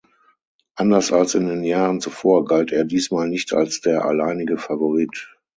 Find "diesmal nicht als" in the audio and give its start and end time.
2.85-3.81